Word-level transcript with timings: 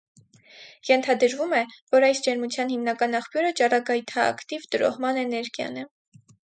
Ենթադրվում 0.89 1.53
է, 1.59 1.59
որ 1.97 2.07
այս 2.09 2.21
ջերմության 2.29 2.73
հիմնական 2.75 3.15
աղբյուրը 3.23 3.55
ճառագայթաակտիվ 3.61 4.69
տրոհման 4.75 5.27
էներգիան 5.29 5.81
է։ 5.85 5.89